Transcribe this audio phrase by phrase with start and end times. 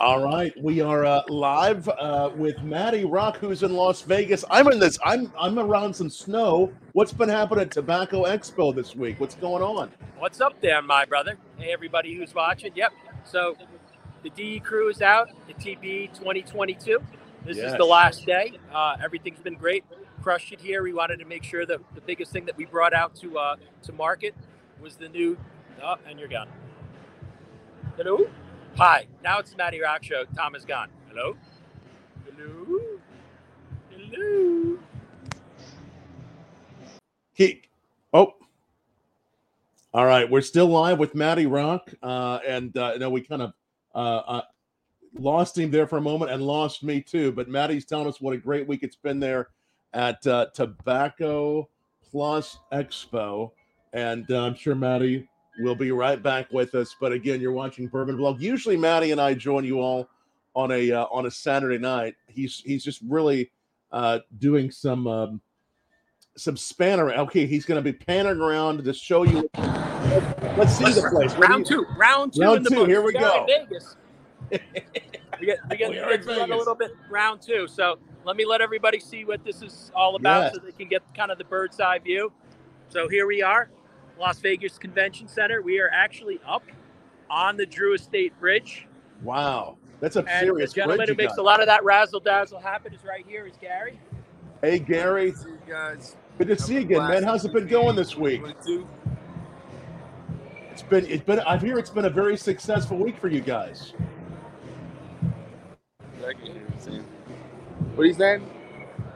[0.00, 4.44] All right, we are uh, live uh, with Maddie Rock, who's in Las Vegas.
[4.48, 4.96] I'm in this.
[5.04, 6.72] I'm I'm around some snow.
[6.92, 9.18] What's been happening at Tobacco Expo this week?
[9.18, 9.90] What's going on?
[10.18, 11.36] What's up there, my brother?
[11.56, 12.70] Hey, everybody who's watching.
[12.76, 12.92] Yep.
[13.24, 13.56] So
[14.22, 15.30] the DE crew is out.
[15.48, 17.00] The TB 2022.
[17.44, 17.72] This Yes.
[17.72, 18.52] is the last day.
[18.72, 19.84] Uh, everything's been great.
[20.22, 20.84] Crushed it here.
[20.84, 23.56] We wanted to make sure that the biggest thing that we brought out to uh,
[23.82, 24.36] to market
[24.80, 25.36] was the new.
[25.82, 26.48] Oh, and you're gone.
[27.96, 28.28] Hello.
[28.78, 29.08] Hi.
[29.24, 30.22] Now it's the Matty Rock Show.
[30.36, 30.88] Tom is gone.
[31.08, 31.36] Hello.
[32.24, 32.78] Hello.
[33.90, 34.78] Hello.
[37.32, 37.62] He,
[38.12, 38.34] oh,
[39.92, 40.30] all right.
[40.30, 43.52] We're still live with Matty Rock, uh, and uh, you know we kind of
[43.96, 44.42] uh, uh,
[45.18, 47.32] lost him there for a moment and lost me too.
[47.32, 49.48] But Matty's telling us what a great week it's been there
[49.92, 51.68] at uh, Tobacco
[52.12, 53.50] Plus Expo,
[53.92, 55.28] and uh, I'm sure Matty
[55.58, 56.94] will be right back with us.
[57.00, 58.40] But again, you're watching Bourbon Blog.
[58.40, 60.08] Usually, Matty and I join you all
[60.54, 62.14] on a uh, on a Saturday night.
[62.26, 63.50] He's he's just really
[63.92, 65.06] uh, doing some.
[65.06, 65.40] Um,
[66.36, 67.12] some spanner.
[67.12, 69.50] Okay, he's going to be panning around to show you.
[70.56, 71.34] Let's see the place.
[71.34, 71.84] Round two.
[71.96, 72.40] Round two.
[72.40, 73.44] Round in the two, here we go.
[73.46, 73.96] Vegas.
[74.50, 74.58] we
[75.46, 77.66] get we get, We we are in get a little bit round two.
[77.68, 80.54] So let me let everybody see what this is all about, Yes.
[80.54, 82.32] so they can get kind of the bird's eye view.
[82.88, 83.68] So here we are,
[84.18, 85.62] Las Vegas Convention Center.
[85.62, 86.62] We are actually up
[87.30, 88.86] on the Drew Estate Bridge,
[89.22, 91.40] Wow, that's a and serious the gentleman who makes got.
[91.40, 93.46] a lot of that razzle dazzle happen is right here.
[93.46, 93.98] Is Gary?
[94.62, 96.16] Hey, Gary, See you guys.
[96.38, 97.22] good to see you again, man.
[97.22, 98.42] How's it been going this week?
[100.70, 101.40] It's been, it's been.
[101.40, 103.92] I hear it's been a very successful week for you guys.
[106.24, 107.04] I can hear you saying.
[107.94, 108.48] What are you saying?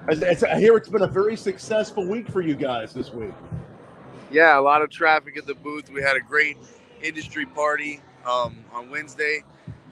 [0.09, 3.33] I hear it's been a very successful week for you guys this week.
[4.33, 5.91] Yeah, a lot of traffic at the booth.
[5.91, 6.57] We had a great
[7.03, 9.45] industry party um, on Wednesday.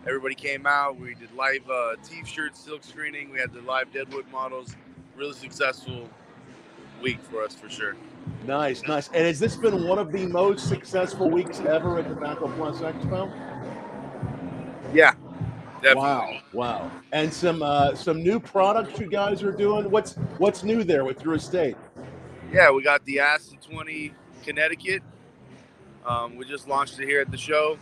[0.06, 0.98] Everybody came out.
[0.98, 3.30] We did live uh, t-shirt silk screening.
[3.30, 4.74] We had the live Deadwood models.
[5.14, 6.08] Really successful
[7.02, 7.96] week for us for sure.
[8.46, 9.08] Nice, nice.
[9.08, 12.78] And has this been one of the most successful weeks ever at the Tobacco Plus
[12.78, 13.30] Expo?
[14.94, 15.12] Yeah,
[15.82, 15.96] definitely.
[15.96, 16.90] Wow, wow.
[17.12, 19.90] And some uh, some new products you guys are doing.
[19.90, 21.76] What's what's new there with your Estate?
[22.50, 25.02] Yeah, we got the Acid 20 Connecticut.
[26.06, 27.78] Um, we just launched it here at the show.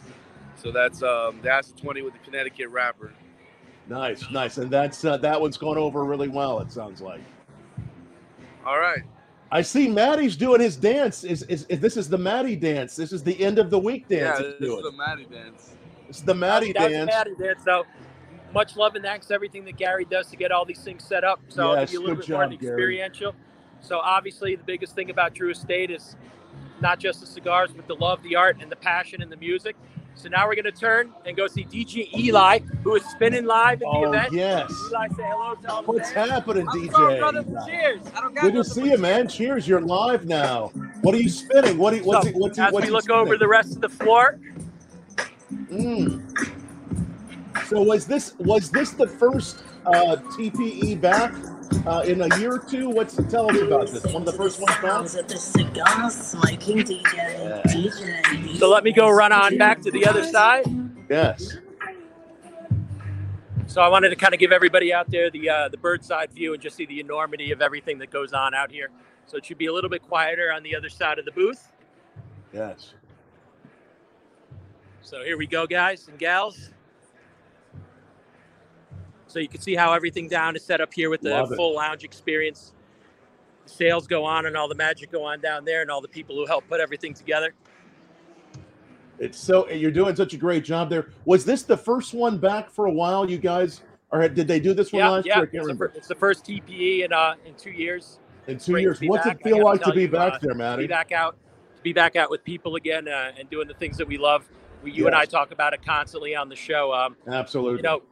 [0.56, 3.12] So that's um, the Acid 20 with the Connecticut wrapper.
[3.88, 4.58] Nice, nice.
[4.58, 6.60] And that's uh, that one's gone over really well.
[6.60, 7.20] It sounds like.
[8.66, 9.02] All right.
[9.50, 11.24] I see Maddie's doing his dance.
[11.24, 12.96] Is, is, is this is the Maddie dance?
[12.96, 14.38] This is the end of the week dance.
[14.40, 14.56] Yeah, dance.
[14.60, 15.74] this it's is the Maddie dance.
[16.10, 17.10] It's the Maddie That was dance.
[17.10, 17.62] Maddie dance.
[17.64, 17.84] So
[18.52, 21.24] much love and thanks to everything that Gary does to get all these things set
[21.24, 21.40] up.
[21.48, 22.76] So I'll Yes, give you a little good bit more of job, the Gary.
[22.76, 23.34] experiential.
[23.80, 26.16] So obviously the biggest thing about Drew Estate is
[26.80, 29.76] not just the cigars, but the love, the art, and the passion and the music.
[30.14, 33.78] So now we're gonna turn and go see DJ Eli, who is spinning live at
[33.80, 34.32] the Oh event.
[34.32, 34.70] yes.
[34.90, 36.30] Eli, say hello to all the What's fans.
[36.30, 37.42] happening, I'm sorry, brother.
[37.42, 37.66] DJ?
[37.66, 38.02] Cheers.
[38.14, 39.28] I don't got Good to see but you, man.
[39.28, 39.68] Cheers!
[39.68, 40.72] You're live now.
[41.02, 41.78] What are you spinning?
[41.78, 41.94] What?
[41.94, 43.76] Are you, what's So, he, what's he, as what's we he look over the rest
[43.76, 44.38] of the floor,
[45.70, 46.22] Mm.
[47.68, 51.34] So was this was this the first uh, TPE back
[51.86, 52.88] uh, in a year or two?
[52.88, 54.04] What's tell us about this?
[54.04, 54.82] One of the first ones back.
[54.82, 57.02] Sounds of the cigar smoking DJ.
[57.04, 57.62] Yeah.
[57.64, 58.56] DJ.
[58.58, 60.64] so let me go run on back to the other side.
[61.08, 61.56] Yes.
[63.66, 66.26] So I wanted to kind of give everybody out there the uh, the bird's eye
[66.26, 68.88] view and just see the enormity of everything that goes on out here.
[69.26, 71.70] So it should be a little bit quieter on the other side of the booth.
[72.52, 72.94] Yes.
[75.02, 76.70] So here we go, guys and gals.
[79.28, 82.02] So you can see how everything down is set up here with the full lounge
[82.02, 82.72] experience.
[83.64, 86.08] The sales go on and all the magic go on down there and all the
[86.08, 87.52] people who help put everything together.
[89.18, 91.08] It's so you're doing such a great job there.
[91.24, 93.28] Was this the first one back for a while?
[93.28, 95.36] You guys, or did they do this one Yeah, last yeah.
[95.36, 95.42] year?
[95.42, 95.92] I It's can't the, remember.
[95.94, 98.20] it's the first TPE in uh in two years.
[98.46, 99.40] In two great years, what's back.
[99.40, 100.82] it feel like to be you, back uh, there, to Maddie?
[100.84, 101.36] be back out
[101.76, 104.48] to be back out with people again uh, and doing the things that we love
[104.82, 107.76] we, you and i talk about it constantly on the show um, Absolutely.
[107.78, 108.02] you know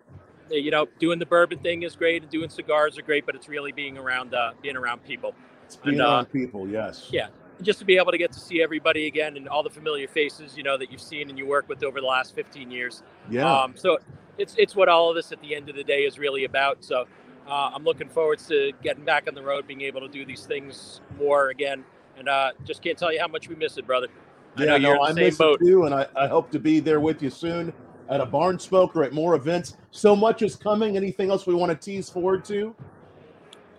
[0.51, 3.49] you know doing the bourbon thing is great and doing cigars are great but it's
[3.49, 5.35] really being around uh, being around people
[5.65, 6.69] it's being and, uh, around people.
[6.69, 7.09] Yes.
[7.11, 7.29] yeah.
[7.63, 10.57] just to be able to get to see everybody again and all the familiar faces
[10.57, 13.63] you know that you've seen and you work with over the last 15 years Yeah.
[13.63, 13.99] um, so
[14.39, 16.85] it's it's what all of this at the end of the day is really about.
[16.85, 17.07] So
[17.49, 20.45] uh, I'm looking forward to getting back on the road, being able to do these
[20.45, 21.85] things more again,
[22.19, 24.09] and uh, just can't tell you how much we miss it, brother.
[24.57, 24.89] I know yeah.
[24.89, 25.61] you're No, I miss it boat.
[25.61, 27.73] too, and I, I hope to be there with you soon
[28.09, 29.77] at a barn smoke or at more events.
[29.91, 30.97] So much is coming.
[30.97, 32.75] Anything else we want to tease forward to?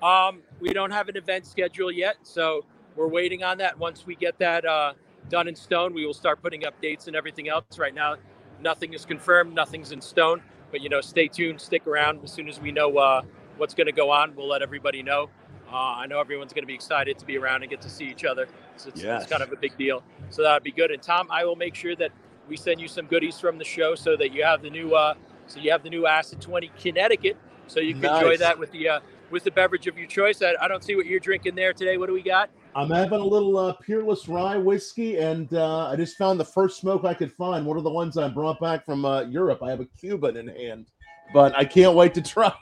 [0.02, 2.66] Um, we don't have an event schedule yet, so
[2.96, 3.78] we're waiting on that.
[3.80, 4.94] Once we get that uh,
[5.30, 7.66] done in stone, we will start putting up dates and everything else.
[7.78, 8.16] Right now,
[8.60, 9.54] Nothing is confirmed.
[9.54, 10.42] Nothing's in stone.
[10.72, 11.62] But you know, stay tuned.
[11.62, 12.24] Stick around.
[12.24, 13.22] As soon as we know uh,
[13.58, 15.30] what's going to go on, we'll let everybody know.
[15.72, 18.06] Uh, I know everyone's going to be excited to be around and get to see
[18.06, 18.48] each other.
[18.78, 19.24] So it's, Yes.
[19.24, 20.02] it's kind of a big deal.
[20.30, 20.92] So that'd be good.
[20.92, 22.12] And Tom, I will make sure that
[22.48, 25.14] we send you some goodies from the show so that you have the new uh,
[25.48, 28.90] so you have the new Acid 20 Connecticut, so you can enjoy that with the
[28.90, 29.00] uh,
[29.30, 30.42] with the beverage of your choice.
[30.42, 31.98] I, I don't see what you're drinking there today.
[31.98, 32.50] What do we got?
[32.76, 36.80] I'm having a little uh, Peerless Rye whiskey, and uh, I just found the first
[36.80, 37.66] smoke I could find.
[37.66, 39.64] One of the ones I brought back from uh, Europe.
[39.64, 40.88] I have a Cuban in hand,
[41.34, 42.54] but I can't wait to try.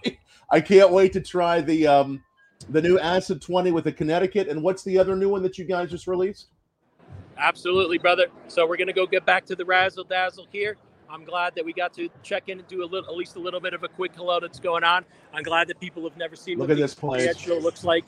[0.51, 2.23] I can't wait to try the um,
[2.69, 4.47] the new Acid 20 with the Connecticut.
[4.47, 6.47] And what's the other new one that you guys just released?
[7.37, 8.27] Absolutely, brother.
[8.47, 10.77] So we're gonna go get back to the razzle dazzle here.
[11.09, 13.39] I'm glad that we got to check in and do a little, at least a
[13.39, 15.05] little bit of a quick hello that's going on.
[15.33, 17.47] I'm glad that people have never seen Look what at this place.
[17.47, 18.05] Looks like.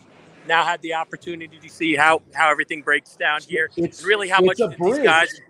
[0.47, 3.69] Now had the opportunity to see how how everything breaks down here.
[3.75, 5.41] It's Really, how it's much these guys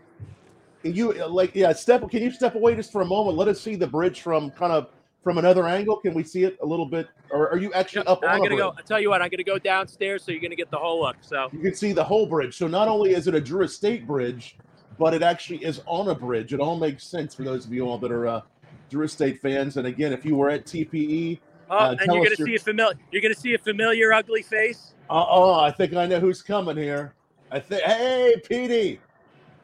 [0.81, 1.71] Can you like yeah?
[1.73, 2.09] Step.
[2.09, 3.37] Can you step away just for a moment?
[3.37, 4.89] Let us see the bridge from kind of
[5.27, 5.97] from another angle.
[5.97, 7.09] Can we see it a little bit?
[7.31, 8.59] Or are you actually up on I'm gonna bridge?
[8.59, 8.73] go.
[8.77, 11.17] I tell you what, I'm gonna go downstairs so you're gonna get the whole look.
[11.19, 12.55] So You can see the whole bridge.
[12.55, 14.55] So not only is it a Drew Estate bridge,
[14.97, 16.53] but it actually is on a bridge.
[16.53, 18.41] It all makes sense for those of you all that are uh,
[18.89, 19.75] Drew Estate fans.
[19.75, 21.39] And again, if you were at TPE,
[21.69, 22.97] oh, Uh, and you're gonna your- see a familiar.
[23.11, 24.93] You're gonna see a familiar ugly face.
[25.09, 27.11] uh, oh, I think I know who's coming here.
[27.51, 27.81] I think.
[27.83, 29.01] Hey, Petey,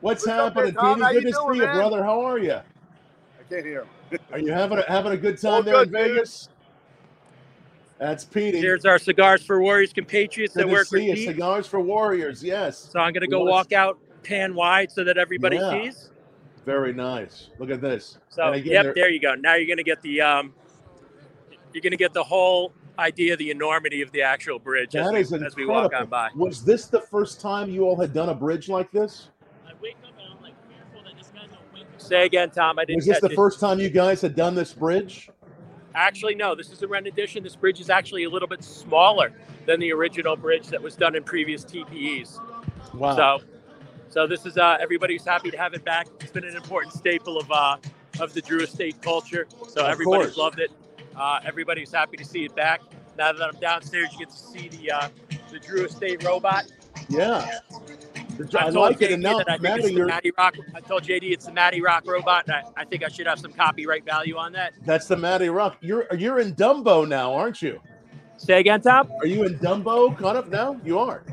[0.02, 0.96] what's, What's happening, there, Tom?
[0.96, 1.06] Petey?
[1.06, 2.04] How Good you to doing, see you, brother.
[2.04, 2.52] How are you?
[2.56, 2.64] I
[3.50, 3.88] can't hear him.
[4.32, 6.16] Are you having a, having a good time All there in good, dude.
[6.16, 6.50] Vegas?
[8.00, 8.60] That's Petey.
[8.60, 11.14] Here's our cigars for Warriors compatriots Good that to work with you.
[11.14, 11.28] Pete.
[11.28, 12.44] Cigars for Warriors.
[12.44, 12.78] Yes.
[12.92, 13.52] So I'm gonna go Yes.
[13.52, 15.84] walk out pan wide so that everybody Yeah.
[15.84, 16.10] sees.
[16.66, 17.50] Very nice.
[17.60, 18.18] Look at this.
[18.30, 19.36] So again, yep, there you go.
[19.36, 20.54] Now you're gonna get the um,
[21.74, 25.46] you're gonna get the whole idea, the enormity of the actual bridge as, That we,
[25.46, 25.98] as we walk incredible.
[25.98, 26.30] on by.
[26.36, 29.30] Was this the first time you all had done a bridge like this?
[29.66, 32.78] I wake up and I'm like fearful that this guy's gonna wake Say again, Tom.
[32.80, 33.36] I didn't Was this the it.
[33.36, 35.30] first time you guys had done this bridge?
[35.96, 36.56] Actually, no.
[36.56, 37.44] This is a rendition.
[37.44, 39.32] This bridge is actually a little bit smaller
[39.66, 42.40] than the original bridge that was done in previous TPEs.
[42.94, 43.16] Wow.
[43.16, 43.46] So,
[44.10, 46.08] so this is uh, everybody's happy to have it back.
[46.20, 47.78] It's been an important staple of uh,
[48.20, 49.48] of the Drew Estate culture.
[49.70, 50.38] So Of everybody's course.
[50.38, 50.72] loved it.
[51.16, 52.82] Uh, everybody's happy to see it back.
[53.18, 55.10] Now that I'm downstairs, you get to see the uh,
[55.52, 56.66] the Drew Estate robot.
[57.10, 57.60] yeah.
[58.40, 59.22] I, I told like JD it.
[59.22, 60.56] That I think it's the Matty Rock.
[60.76, 62.50] I told JD it's the Matty Rock robot.
[62.50, 64.74] I, I think I should have some copyright value on that.
[64.86, 65.78] that's the Matty Rock.
[65.82, 67.80] You're you're in Dumbo now, aren't you?
[68.38, 69.10] Say again, Tom.
[69.22, 70.80] Are you in Dumbo kind of now?
[70.84, 71.24] You are.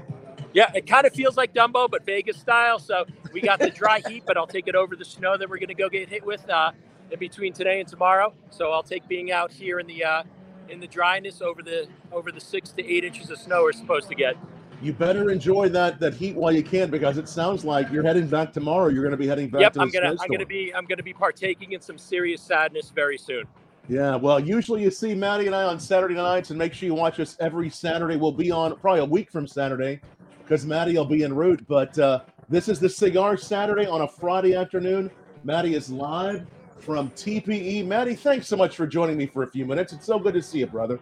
[0.52, 2.78] Yeah, it kind of feels like Dumbo, but Vegas style.
[2.78, 5.58] So we got the dry heat, but I'll take it over the snow that we're
[5.58, 6.72] going to go get hit with uh,
[7.10, 8.32] in between today and tomorrow.
[8.50, 10.22] So I'll take being out here in the uh,
[10.68, 14.08] in the dryness over the over the six to eight inches of snow we're supposed
[14.08, 14.36] to get.
[14.82, 18.26] You better enjoy that that heat while you can because it sounds like you're heading
[18.26, 18.88] back tomorrow.
[18.88, 20.86] You're going to be heading back yep, to I'm the gonna I'm gonna be I'm
[20.86, 23.44] gonna be partaking in some serious sadness very soon.
[23.88, 26.94] Yeah, well, usually you see Maddie and I on Saturday nights, and make sure you
[26.94, 28.16] watch us every Saturday.
[28.16, 30.00] We'll be on probably a week from Saturday
[30.38, 31.66] because Maddie will be en route.
[31.66, 35.10] But uh, this is the Cigar Saturday on a Friday afternoon.
[35.44, 36.46] Maddie is live
[36.78, 37.86] from TPE.
[37.86, 39.92] Maddie, thanks so much for joining me for a few minutes.
[39.92, 41.00] It's so good to see you, brother.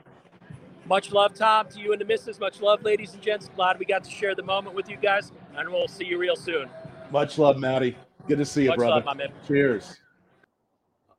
[0.88, 2.40] Much love, Tom, to you and the missus.
[2.40, 3.50] Much love, ladies and gents.
[3.54, 6.34] Glad we got to share the moment with you guys, and we'll see you real
[6.34, 6.70] soon.
[7.10, 7.94] Much love, Maddie.
[8.26, 8.94] Good to see you, Much brother.
[8.96, 9.28] love, my man.
[9.46, 10.00] Cheers.